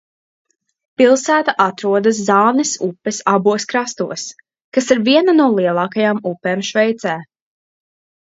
Pilsēta 0.99 1.53
atrodas 1.65 2.21
Zānes 2.29 2.71
upes 2.87 3.19
abos 3.33 3.67
krastos, 3.73 4.25
kas 4.77 4.89
ir 4.95 5.01
viena 5.09 5.35
no 5.37 5.47
lielākajām 5.59 6.23
upēm 6.31 6.65
Šveicē. 6.71 7.15